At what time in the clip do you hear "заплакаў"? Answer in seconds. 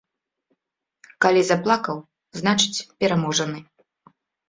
1.51-1.97